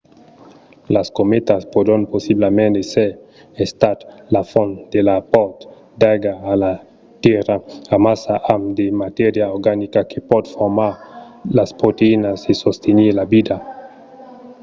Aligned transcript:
las 0.95 1.07
cometas 1.17 1.61
pòdon 1.75 2.01
possiblament 2.13 2.73
èsser 2.83 3.09
estat 3.65 3.97
la 4.35 4.43
font 4.51 4.73
de 4.93 4.99
l'apòrt 5.07 5.57
d'aiga 5.99 6.33
a 6.51 6.53
la 6.63 6.73
tèrra 7.23 7.55
amassa 7.97 8.35
amb 8.53 8.63
de 8.79 8.87
matèria 9.03 9.45
organica 9.57 10.01
que 10.11 10.19
pòt 10.29 10.45
formar 10.55 10.91
las 11.57 11.71
proteïnas 11.81 12.39
e 12.51 12.53
sostenir 12.63 13.11
la 13.19 13.25
vida 13.35 13.55